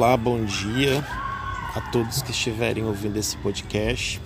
[0.00, 1.04] Olá, bom dia
[1.76, 4.18] a todos que estiverem ouvindo esse podcast.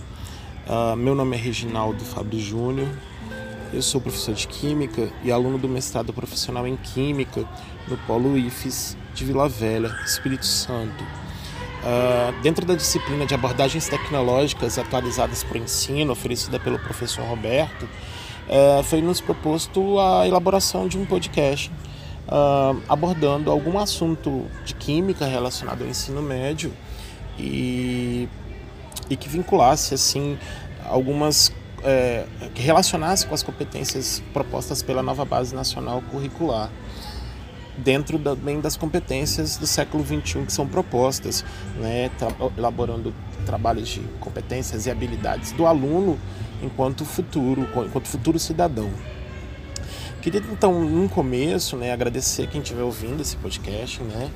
[0.69, 2.89] Uh, meu nome é Reginaldo Fábio Júnior,
[3.73, 7.45] eu sou professor de Química e aluno do mestrado profissional em Química
[7.89, 11.03] no Polo IFES de Vila Velha, Espírito Santo.
[11.03, 17.83] Uh, dentro da disciplina de abordagens tecnológicas atualizadas para o ensino, oferecida pelo professor Roberto,
[17.83, 21.69] uh, foi nos proposto a elaboração de um podcast
[22.29, 26.73] uh, abordando algum assunto de química relacionado ao ensino médio
[27.39, 28.29] e,
[29.09, 30.39] e que vinculasse assim
[30.85, 31.53] algumas
[31.83, 32.25] é,
[32.55, 36.71] que relacionasse com as competências propostas pela nova base nacional curricular
[37.77, 41.45] dentro também das competências do século XXI que são propostas,
[41.77, 43.13] né, tra elaborando
[43.45, 46.19] trabalhos de competências e habilidades do aluno
[46.63, 48.91] enquanto futuro, enquanto futuro cidadão.
[50.25, 54.31] Queria então, no começo, né, agradecer quem estiver ouvindo esse podcast, né,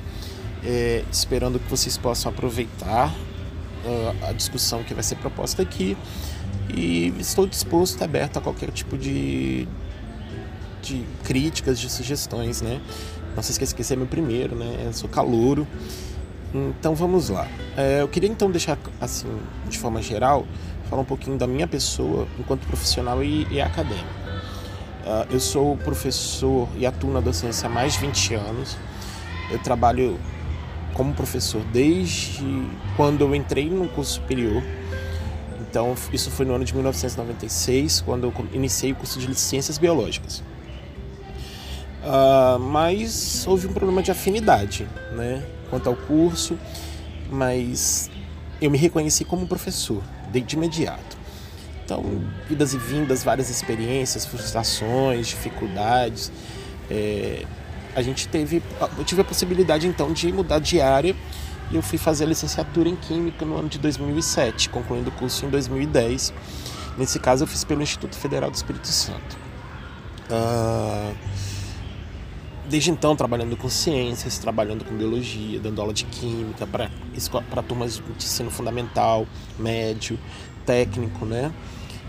[0.63, 5.97] é, esperando que vocês possam aproveitar uh, a discussão que vai ser proposta aqui
[6.71, 9.67] e estou disposto, aberto a qualquer tipo de,
[10.83, 12.79] de críticas, de sugestões, né.
[13.35, 15.67] Não se esqueça que esse é meu primeiro, né, eu sou calouro,
[16.53, 17.47] então vamos lá.
[17.75, 19.25] É, eu queria então deixar, assim,
[19.67, 20.45] de forma geral,
[20.87, 24.28] falar um pouquinho da minha pessoa enquanto profissional e, e acadêmico.
[25.09, 28.77] Uh, eu sou professor e atuo na docência há mais de 20 anos.
[29.49, 30.19] Eu trabalho
[30.93, 32.43] como professor desde
[32.95, 34.61] quando eu entrei no curso superior.
[35.61, 40.43] Então, isso foi no ano de 1996, quando eu iniciei o curso de Ciências Biológicas.
[42.03, 46.55] Uh, mas houve um problema de afinidade, né, quanto ao curso,
[47.31, 48.11] mas
[48.61, 51.18] eu me reconheci como professor de imediato.
[51.89, 52.05] Então,
[52.51, 56.31] idas e vindas, várias experiências, frustrações, dificuldades.
[56.87, 57.43] É,
[57.95, 58.61] a gente teve,
[58.95, 61.15] eu tive a possibilidade então de mudar de área
[61.71, 65.47] e eu fui fazer a licenciatura em Química no ano de 2007, concluindo o curso
[65.47, 66.31] em 2010.
[66.95, 69.35] Nesse caso, eu fiz pelo Instituto Federal do Espírito Santo.
[70.29, 71.11] Ah,
[72.69, 78.25] desde então, trabalhando com ciências, trabalhando com biologia, dando aula de química para turmas de
[78.25, 79.25] ensino fundamental,
[79.57, 80.19] médio,
[80.69, 81.51] técnico, né?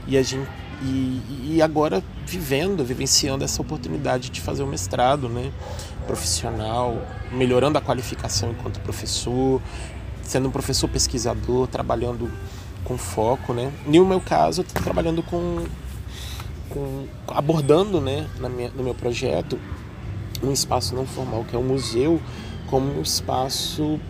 [0.07, 0.49] E, a gente,
[0.83, 5.53] e, e agora vivendo, vivenciando essa oportunidade de fazer o um mestrado né,
[6.07, 6.97] profissional,
[7.33, 9.61] melhorando a qualificação enquanto professor,
[10.23, 12.31] sendo um professor pesquisador, trabalhando
[12.85, 13.53] com foco.
[13.53, 13.73] Né?
[13.87, 15.65] E no meu caso, trabalhando com,
[16.69, 19.59] com abordando né, minha, no meu projeto
[20.43, 22.21] um espaço não formal, que é o um museu,
[22.69, 24.01] como um espaço,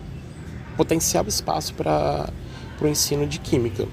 [0.76, 2.30] potencial espaço para
[2.80, 3.86] o ensino de química.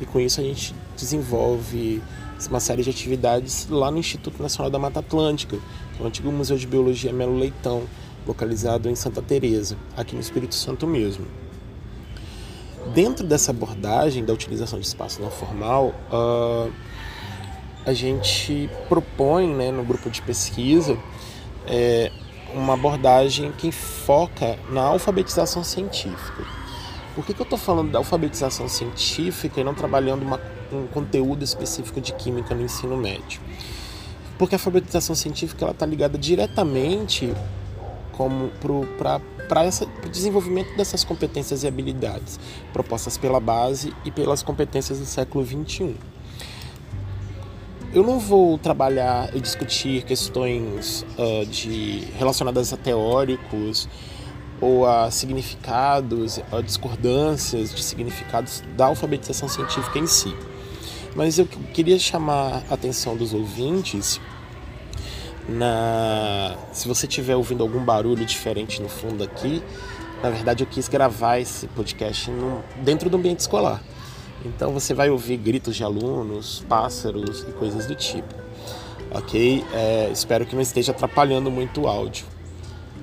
[0.00, 2.02] E com isso a gente desenvolve
[2.50, 5.58] uma série de atividades lá no Instituto Nacional da Mata Atlântica,
[5.96, 7.84] que é antigo Museu de Biologia Melo Leitão,
[8.26, 11.26] localizado em Santa Teresa, aqui no Espírito Santo mesmo.
[12.92, 16.70] Dentro dessa abordagem da utilização de espaço não formal, uh,
[17.84, 20.98] a gente propõe né, no grupo de pesquisa
[21.66, 22.10] é,
[22.52, 26.44] uma abordagem que foca na alfabetização científica.
[27.14, 30.40] Por que, que eu estou falando da alfabetização científica e não trabalhando uma,
[30.72, 33.40] um conteúdo específico de química no ensino médio?
[34.38, 37.32] Porque a alfabetização científica está ligada diretamente
[38.98, 39.20] para
[40.04, 42.40] o desenvolvimento dessas competências e habilidades
[42.72, 45.94] propostas pela base e pelas competências do século XXI.
[47.94, 53.88] Eu não vou trabalhar e discutir questões uh, de relacionadas a teóricos
[54.60, 60.34] ou a significados, a discordâncias de significados da alfabetização científica em si.
[61.16, 64.20] Mas eu queria chamar a atenção dos ouvintes
[65.48, 69.62] na se você estiver ouvindo algum barulho diferente no fundo aqui,
[70.22, 73.82] na verdade eu quis gravar esse podcast no, dentro do ambiente escolar.
[74.44, 78.34] Então você vai ouvir gritos de alunos, pássaros e coisas do tipo.
[79.10, 79.64] Ok?
[79.72, 82.26] É, espero que não esteja atrapalhando muito o áudio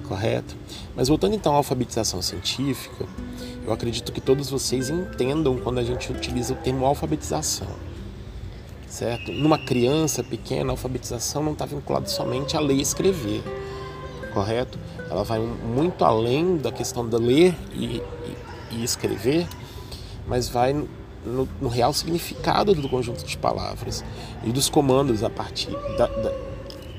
[0.03, 0.55] correto?
[0.95, 3.05] Mas voltando então à alfabetização científica,
[3.65, 7.67] eu acredito que todos vocês entendam quando a gente utiliza o termo alfabetização,
[8.93, 9.31] certo?
[9.31, 13.41] Numa criança pequena, a alfabetização não está vinculada somente a ler e escrever,
[14.31, 14.77] correto?
[15.09, 18.03] Ela vai muito além da questão de ler e, e,
[18.69, 19.47] e escrever,
[20.27, 20.73] mas vai
[21.25, 24.05] no, no, real significado do conjunto de palavras
[24.43, 26.31] e dos comandos a partir da, da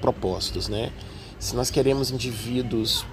[0.00, 0.93] propostos, né?
[1.38, 3.06] Se nós queremos indivíduos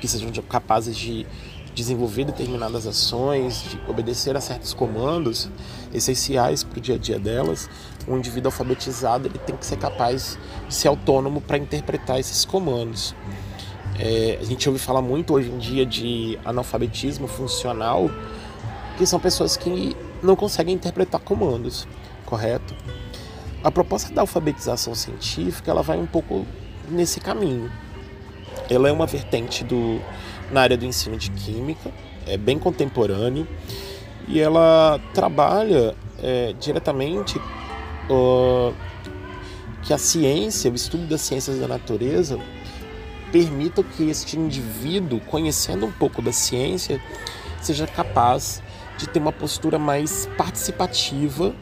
[0.00, 1.26] que sejam capazes de
[1.74, 5.48] desenvolver determinadas ações, de obedecer a certos comandos
[5.92, 7.68] essenciais para o dia a dia delas,
[8.08, 10.38] um indivíduo alfabetizado ele tem que ser capaz
[10.68, 13.14] de ser autônomo para interpretar esses comandos.
[13.98, 18.10] É, a gente ouve falar muito hoje em dia de analfabetismo funcional,
[18.96, 21.86] que são pessoas que não conseguem interpretar comandos,
[22.24, 22.74] correto?
[23.62, 26.46] A proposta da alfabetização científica ela vai um pouco
[26.88, 27.70] nesse caminho.
[28.70, 30.00] Ela é uma vertente do,
[30.50, 31.90] na área do ensino de química,
[32.26, 33.46] é bem contemporâneo
[34.28, 38.74] e ela trabalha é, diretamente uh,
[39.82, 42.38] que a ciência, o estudo das ciências da natureza,
[43.32, 47.00] permita que este indivíduo, conhecendo um pouco da ciência,
[47.60, 48.62] seja capaz
[48.98, 51.54] de ter uma postura mais participativa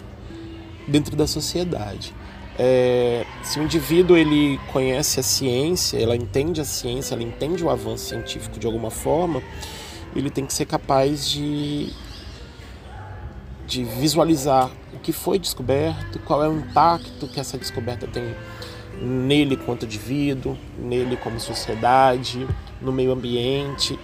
[0.87, 2.14] dentro da sociedade.
[2.58, 7.70] É, se o indivíduo ele conhece a ciência, ela entende a ciência, ela entende o
[7.70, 9.40] avanço científico de alguma forma,
[10.14, 11.93] ele tem que ser capaz de,
[13.66, 18.34] de visualizar o que foi descoberto, qual é o impacto que essa descoberta tem
[19.00, 22.44] nele quanto indivíduo, nele como sociedade,
[22.81, 23.96] no meio ambiente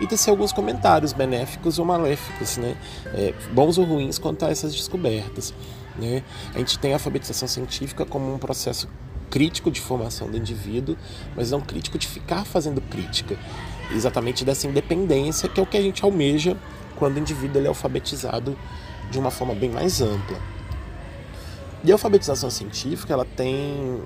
[0.00, 2.76] e tecer alguns comentários benéficos ou maléficos, né?
[3.14, 5.54] É, bons ou ruins quanto a essas descobertas.
[5.98, 6.22] Né?
[6.54, 8.88] A gente tem a alfabetização científica como um processo
[9.30, 10.96] crítico de formação do indivíduo,
[11.34, 13.38] mas não crítico de ficar fazendo crítica,
[13.90, 16.56] exatamente dessa independência que é o que a gente almeja
[16.96, 18.56] quando o indivíduo é alfabetizado
[19.10, 20.38] de uma forma bem mais ampla.
[21.84, 24.02] E a alfabetização científica ela tem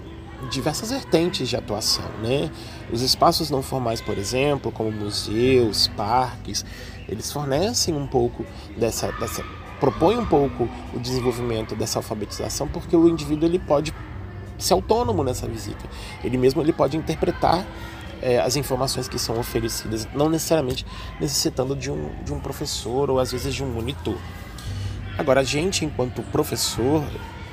[0.51, 2.51] diversas vertentes de atuação, né?
[2.93, 6.65] Os espaços não formais, por exemplo, como museus, parques,
[7.09, 8.45] eles fornecem um pouco
[8.77, 9.45] dessa, dessa
[9.81, 13.93] propõe um pouco o desenvolvimento dessa alfabetização, porque o indivíduo ele pode
[14.59, 15.85] ser autônomo nessa visita.
[16.23, 17.67] Ele mesmo ele pode interpretar
[18.23, 20.87] é, as informações que são oferecidas, não necessariamente
[21.19, 24.19] necessitando de um, de um professor ou às vezes de um monitor.
[25.19, 27.03] Agora, a gente, enquanto professor,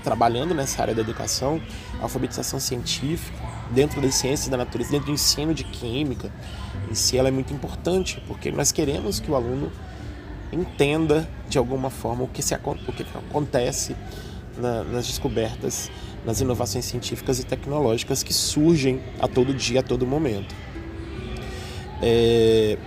[0.04, 1.62] trabalhando nessa área da educação,
[2.02, 3.38] alfabetização científica,
[3.72, 6.32] dentro das ciências da natureza, dentro do ensino de química,
[6.90, 9.72] em si ela é muito importante, porque nós queremos que o aluno
[10.52, 13.96] entenda de alguma forma o que, se, o que acontece
[14.58, 15.92] na, nas descobertas,
[16.26, 20.54] nas inovações científicas e tecnológicas que surgem a todo dia, a todo momento.
[22.02, 22.78] É,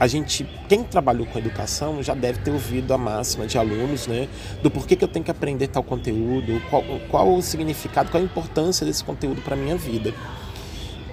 [0.00, 4.28] a gente, quem trabalhou com educação já deve ter ouvido a máxima de alunos, né,
[4.62, 8.24] do porquê que eu tenho que aprender tal conteúdo, qual, qual o significado, qual a
[8.24, 10.14] importância desse conteúdo para minha vida.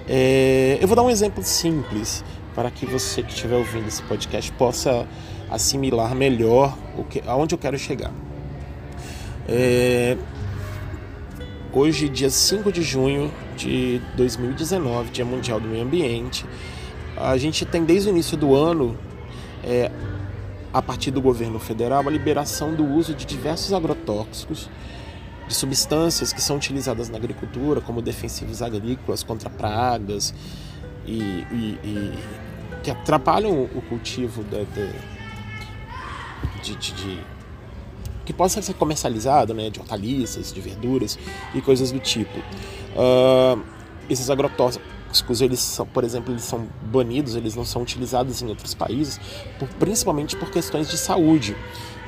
[0.08, 2.24] É, eu vou dar um exemplo simples
[2.54, 5.06] para que você que estiver ouvindo esse podcast possa
[5.50, 8.12] assimilar melhor o que, aonde eu quero chegar.
[9.48, 10.16] É,
[11.72, 16.44] hoje, dia 5 de junho de 2019, Dia Mundial do Meio Ambiente,
[17.16, 18.98] a gente tem desde o início do ano,
[19.64, 19.90] é,
[20.72, 24.68] a partir do governo federal, a liberação do uso de diversos agrotóxicos,
[25.46, 30.34] de substâncias que são utilizadas na agricultura, como defensivos agrícolas contra pragas
[31.06, 31.20] e,
[31.52, 32.18] e, e
[32.82, 34.66] que atrapalham o cultivo de,
[36.74, 37.20] de, de, de,
[38.24, 41.18] que possa ser comercializado, né, de hortaliças, de verduras
[41.54, 42.38] e coisas do tipo.
[42.38, 43.62] Uh,
[44.08, 48.48] esses agrotóxicos tóxicos, eles são, por exemplo, eles são banidos, eles não são utilizados em
[48.48, 49.20] outros países,
[49.58, 51.56] por, principalmente por questões de saúde,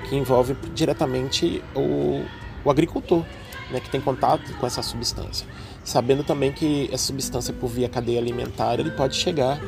[0.08, 2.24] que envolve diretamente o,
[2.64, 3.24] o agricultor,
[3.70, 5.46] né, que tem contato com essa substância.
[5.84, 9.60] Sabendo também que essa substância, por via cadeia alimentar, ele pode chegar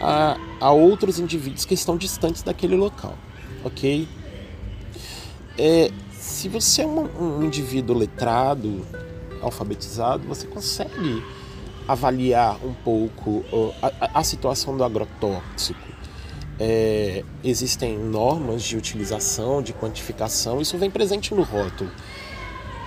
[0.00, 3.16] a, a outros indivíduos que estão distantes daquele local,
[3.64, 4.08] ok?
[5.58, 8.86] É, se você é um, um indivíduo letrado,
[9.42, 11.22] alfabetizado, você consegue
[11.88, 13.44] avaliar um pouco
[13.82, 15.80] a, a situação do agrotóxico.
[16.60, 21.90] É, existem normas de utilização, de quantificação, isso vem presente no rótulo.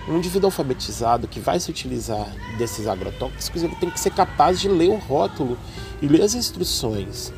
[0.07, 4.67] Um indivíduo alfabetizado que vai se utilizar desses agrotóxicos, ele tem que ser capaz de
[4.67, 5.57] ler o rótulo
[6.01, 7.33] e ler as instruções.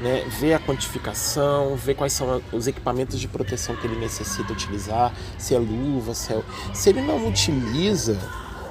[0.00, 5.12] Né, ver a quantificação, ver quais são os equipamentos de proteção que ele necessita utilizar,
[5.36, 6.42] se é luva, se é...
[6.72, 8.18] Se ele não utiliza,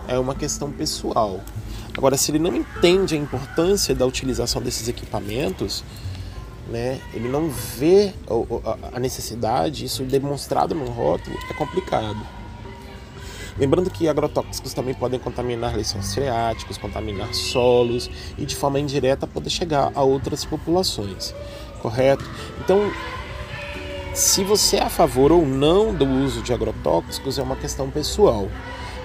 [0.07, 1.39] é uma questão pessoal.
[1.95, 5.83] Agora, se ele não entende a importância da utilização desses equipamentos,
[6.67, 8.11] né, ele não vê
[8.91, 12.38] a necessidade, isso demonstrado no rótulo, é complicado.
[13.59, 19.49] Lembrando que agrotóxicos também podem contaminar lençóis freáticos, contaminar solos e de forma indireta poder
[19.49, 21.35] chegar a outras populações,
[21.81, 22.23] correto?
[22.63, 22.91] Então,
[24.13, 28.47] se você é a favor ou não do uso de agrotóxicos é uma questão pessoal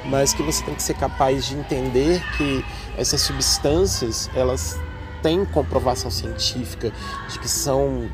[0.05, 2.65] mas que você tem que ser capaz de entender que
[2.97, 4.79] essas substâncias elas
[5.23, 6.93] têm comprovação científica
[7.29, 8.09] de que são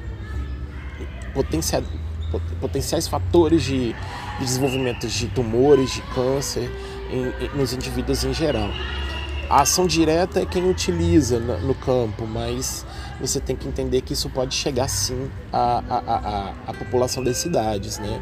[1.34, 1.84] potenciais,
[2.60, 3.94] potenciais fatores de,
[4.40, 6.68] de desenvolvimento de tumores, de câncer
[7.10, 8.70] em, nos indivíduos em geral.
[9.48, 12.86] a ação direta é quem utiliza no campo, mas
[13.20, 17.36] você tem que entender que isso pode chegar sim à, à, à, à população das
[17.36, 18.20] cidades, né?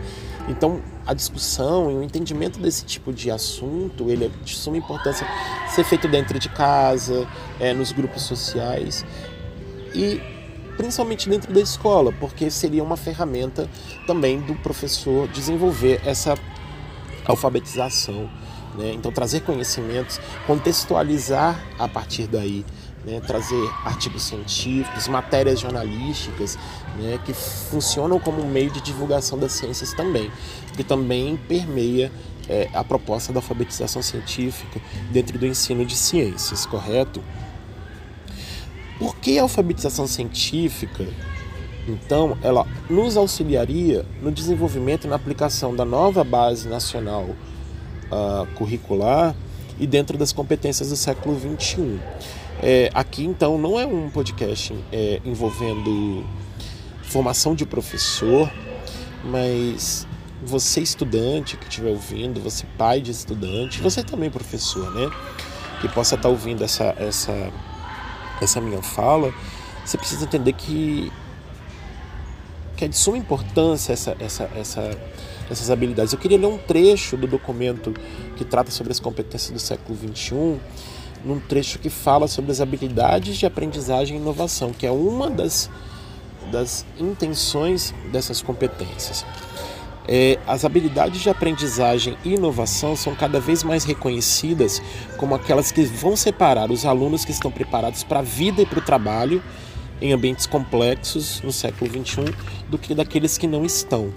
[0.48, 5.26] Então, a discussão e o entendimento desse tipo de assunto, ele é de suma importância
[5.68, 7.28] ser feito dentro de casa,
[7.60, 9.04] é, nos grupos sociais
[9.94, 10.20] e
[10.78, 13.68] principalmente dentro da escola, porque seria uma ferramenta
[14.06, 16.34] também do professor desenvolver essa
[17.26, 18.30] alfabetização.
[18.76, 18.92] Né?
[18.94, 22.64] Então, trazer conhecimentos, contextualizar a partir daí
[23.04, 26.58] né, trazer artigos científicos, matérias jornalísticas,
[26.98, 30.30] né, que funcionam como meio de divulgação das ciências também,
[30.76, 32.12] que também permeia
[32.48, 34.80] é, a proposta da alfabetização científica
[35.10, 37.22] dentro do ensino de ciências, correto?
[38.98, 41.06] Por que a alfabetização científica,
[41.86, 49.34] então, ela nos auxiliaria no desenvolvimento e na aplicação da nova base nacional uh, curricular
[49.78, 51.98] e dentro das competências do século XXI?
[52.60, 56.24] É, aqui então não é um podcast é, envolvendo
[57.02, 58.52] formação de professor,
[59.24, 60.06] mas
[60.42, 65.10] você estudante que estiver ouvindo, você pai de estudante, você também professor, né?
[65.80, 67.50] Que possa estar ouvindo essa, essa,
[68.40, 69.32] essa minha fala,
[69.84, 71.12] você precisa entender que,
[72.76, 74.90] que é de suma importância essa, essa, essa,
[75.50, 76.12] essas habilidades.
[76.12, 77.94] Eu queria ler um trecho do documento
[78.36, 80.58] que trata sobre as competências do século XXI
[81.24, 85.68] num trecho que fala sobre as habilidades de aprendizagem e inovação, que é uma das,
[86.52, 89.24] das intenções dessas competências.
[90.08, 94.80] É, as habilidades de aprendizagem e inovação são cada vez mais reconhecidas
[95.18, 98.78] como aquelas que vão separar os alunos que estão preparados para a vida e para
[98.78, 99.42] o trabalho
[100.00, 102.34] em ambientes complexos no século XXI
[102.70, 104.12] do que daqueles que não estão.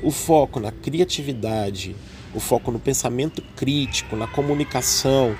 [0.00, 1.96] O foco na criatividade,
[2.32, 5.36] o foco no pensamento crítico, na comunicação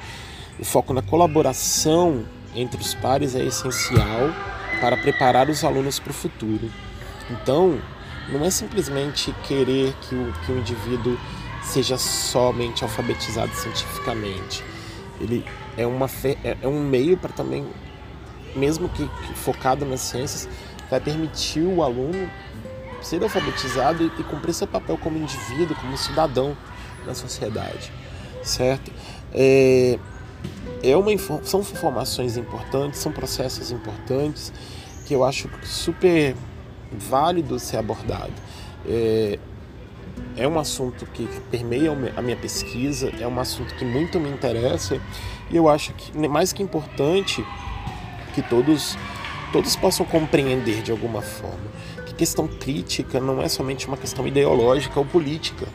[0.62, 2.24] o foco na colaboração
[2.54, 4.30] entre os pares é essencial
[4.80, 6.70] para preparar os alunos para o futuro.
[7.30, 7.80] Então,
[8.32, 11.18] não é simplesmente querer que o, que o indivíduo
[11.62, 14.64] seja somente alfabetizado cientificamente.
[15.20, 15.44] Ele
[15.76, 17.66] é, uma é, é um meio para também,
[18.56, 20.48] mesmo que, que, focado nas ciências,
[20.90, 22.28] vai permitir o aluno
[23.00, 26.56] ser alfabetizado e, e cumprir seu papel como indivíduo, como cidadão
[27.06, 27.92] na sociedade,
[28.42, 28.92] certo?
[29.32, 29.98] É,
[30.82, 31.10] é uma,
[31.44, 34.52] são informações importantes, são processos importantes
[35.06, 36.34] que eu acho super
[36.98, 38.32] válido ser abordado.
[38.86, 39.38] É,
[40.36, 45.00] é um assunto que permeia a minha pesquisa, é um assunto que muito me interessa
[45.50, 47.44] e eu acho que mais que importante
[48.34, 48.96] que todos
[49.52, 51.70] todos possam compreender de alguma forma
[52.06, 55.66] que questão crítica não é somente uma questão ideológica ou política.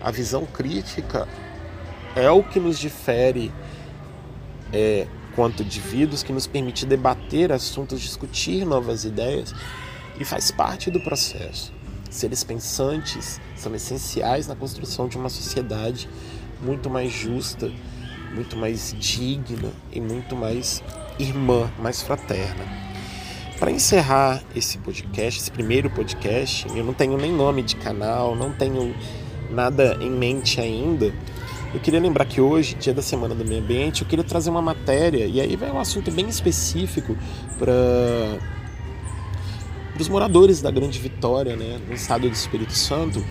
[0.00, 1.28] A visão crítica
[2.16, 3.52] é o que nos difere
[4.72, 9.54] é, quanto indivíduos que nos permite debater assuntos, discutir novas ideias
[10.20, 11.72] e faz parte do processo.
[12.10, 16.08] Seres pensantes são essenciais na construção de uma sociedade
[16.60, 17.72] muito mais justa,
[18.34, 20.82] muito mais digna e muito mais
[21.18, 22.64] irmã, mais fraterna.
[23.58, 28.52] Para encerrar esse podcast, esse primeiro podcast, eu não tenho nem nome de canal, não
[28.52, 28.94] tenho
[29.50, 31.12] nada em mente ainda,
[31.72, 34.60] eu queria lembrar que hoje, dia da Semana do Meio Ambiente, eu queria trazer uma
[34.60, 37.16] matéria, e aí vai um assunto bem específico
[37.58, 37.70] para
[40.00, 43.24] os moradores da Grande Vitória, né, no estado do Espírito Santo.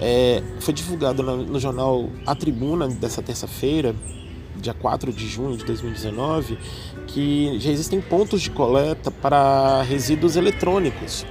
[0.00, 3.94] É, foi divulgado no, no jornal A Tribuna dessa terça-feira,
[4.56, 6.58] dia 4 de junho de 2019,
[7.06, 11.26] que já existem pontos de coleta para resíduos eletrônicos.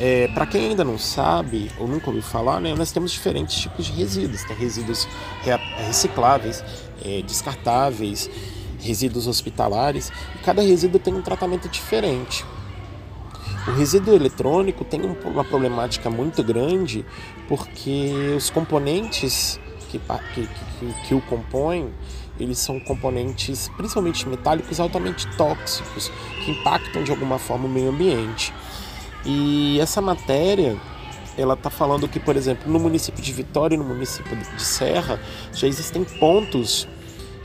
[0.00, 3.86] É, para quem ainda não sabe ou nunca ouviu falar, né, nós temos diferentes tipos
[3.86, 4.42] de resíduos.
[4.44, 5.06] Tem resíduos
[5.86, 6.64] recicláveis,
[7.04, 8.28] é, descartáveis,
[8.80, 12.44] resíduos hospitalares, e cada resíduo tem um tratamento diferente.
[13.66, 17.04] O resíduo eletrônico tem uma problemática muito grande
[17.48, 20.00] porque os componentes que,
[20.34, 21.92] que, que, que o compõem
[22.40, 26.10] eles são componentes, principalmente metálicos, altamente tóxicos,
[26.44, 28.52] que impactam de alguma forma o meio ambiente.
[29.24, 30.76] E essa matéria,
[31.36, 35.20] ela está falando que, por exemplo, no município de Vitória e no município de Serra,
[35.52, 36.88] já existem pontos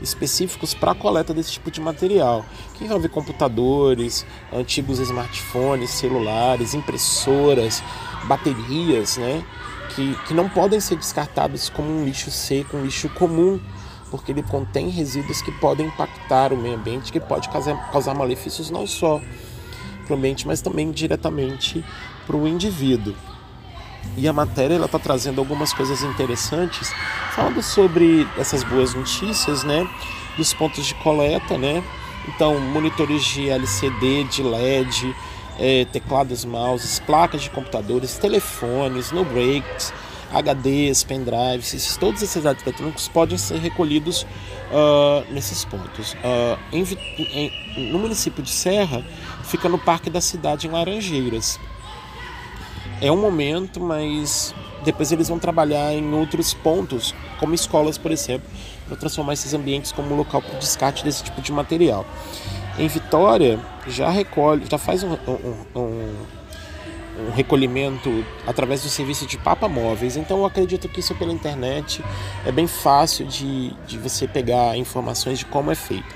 [0.00, 7.82] específicos para a coleta desse tipo de material, que envolve computadores, antigos smartphones, celulares, impressoras,
[8.24, 9.44] baterias, né?
[9.94, 13.58] Que, que não podem ser descartados como um lixo seco, um lixo comum,
[14.10, 18.70] porque ele contém resíduos que podem impactar o meio ambiente, que pode causar, causar malefícios
[18.70, 19.20] não só
[20.06, 21.84] para o ambiente, mas também diretamente
[22.26, 23.14] para o indivíduo.
[24.16, 26.92] E a matéria ela está trazendo algumas coisas interessantes,
[27.34, 29.88] falando sobre essas boas notícias, né?
[30.38, 31.82] dos pontos de coleta, né?
[32.28, 35.14] Então, monitores de LCD, de LED,
[35.58, 39.92] é, teclados, mouses, placas de computadores, telefones, no breaks,
[40.30, 44.22] HDs, pendrives, todos esses dados eletrônicos podem ser recolhidos
[44.70, 46.12] uh, nesses pontos.
[46.14, 46.84] Uh, em,
[47.18, 49.02] em, no município de Serra,
[49.42, 51.58] fica no Parque da Cidade, em Laranjeiras.
[53.00, 58.48] É um momento, mas depois eles vão trabalhar em outros pontos, como escolas, por exemplo,
[58.86, 62.06] para transformar esses ambientes como local para o descarte desse tipo de material.
[62.78, 66.14] Em Vitória, já recolhe, já faz um, um, um
[67.18, 70.16] um recolhimento através do serviço de papa móveis.
[70.16, 72.02] Então eu acredito que isso pela internet
[72.46, 76.06] é bem fácil de, de você pegar informações de como é feito.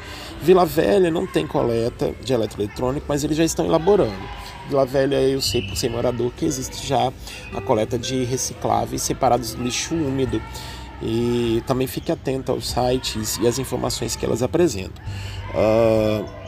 [0.42, 4.12] Vila Velha não tem coleta de eletroeletrônico, mas eles já estão elaborando.
[4.68, 7.12] Vila Velha eu sei por ser morador que existe já
[7.54, 10.42] a coleta de recicláveis separados do lixo úmido.
[11.00, 15.02] E também fique atento aos sites e às informações que elas apresentam.
[15.52, 16.42] Uh,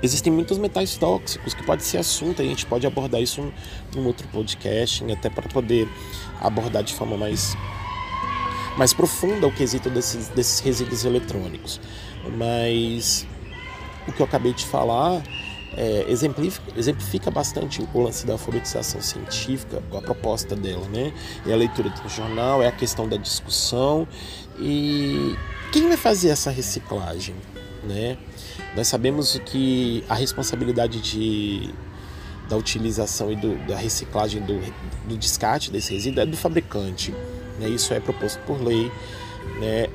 [0.00, 3.52] Existem muitos metais tóxicos que pode ser assunto, a gente pode abordar isso
[3.94, 5.88] num outro podcast, até para poder
[6.40, 7.56] abordar de forma mais,
[8.78, 11.80] mais profunda o quesito desses, desses resíduos eletrônicos.
[12.36, 13.26] Mas
[14.06, 15.20] o que eu acabei de falar
[15.76, 21.12] é, exemplifica, exemplifica bastante o lance da alfabetização científica, a proposta dela, né?
[21.44, 24.06] É a leitura do jornal, é a questão da discussão
[24.58, 25.34] e
[25.72, 27.34] quem vai fazer essa reciclagem,
[27.82, 28.16] né?
[28.76, 31.74] Nós sabemos que a responsabilidade de,
[32.48, 34.60] da utilização e do, da reciclagem do,
[35.08, 37.12] do descarte desse resíduo é do fabricante.
[37.58, 37.68] Né?
[37.68, 38.90] Isso é proposto por lei.
[39.60, 39.88] Né?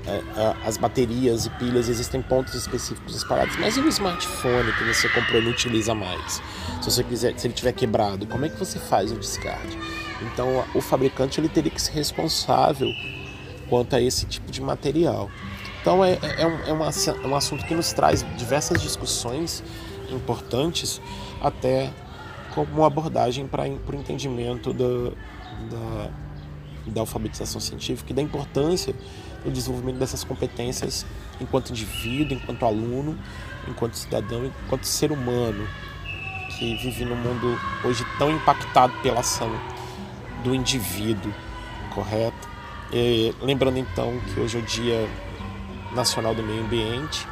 [0.65, 5.41] As baterias e pilhas existem pontos específicos espalhados, mas e o smartphone que você comprou
[5.41, 6.41] e não utiliza mais?
[6.81, 9.77] Se você quiser, se ele tiver quebrado, como é que você faz o descarte?
[10.21, 12.89] Então, o fabricante ele teria que ser responsável
[13.69, 15.29] quanto a esse tipo de material.
[15.81, 19.61] Então é, é, um, é, uma, é um assunto que nos traz diversas discussões
[20.09, 21.01] importantes,
[21.41, 21.91] até
[22.55, 26.09] como abordagem para o entendimento da,
[26.87, 28.93] da alfabetização científica e da importância
[29.43, 31.05] do desenvolvimento dessas competências
[31.39, 33.17] enquanto indivíduo, enquanto aluno,
[33.67, 35.67] enquanto cidadão, enquanto ser humano
[36.57, 39.51] que vive num mundo hoje tão impactado pela ação
[40.43, 41.33] do indivíduo,
[41.93, 42.47] correto?
[42.91, 45.09] E, lembrando então que hoje é o dia
[45.95, 47.27] Nacional do Meio Ambiente,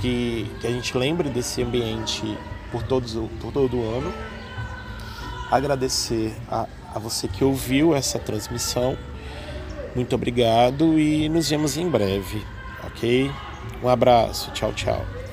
[0.00, 2.36] que, que a gente lembre desse ambiente
[2.70, 4.12] por, todos, por todo o ano.
[5.50, 8.96] Agradecer a, a você que ouviu essa transmissão.
[9.94, 12.42] Muito obrigado e nos vemos em breve,
[12.84, 13.30] ok?
[13.82, 15.23] Um abraço, tchau, tchau.